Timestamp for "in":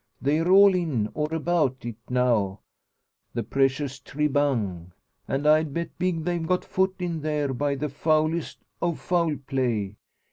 0.73-1.09, 6.97-7.21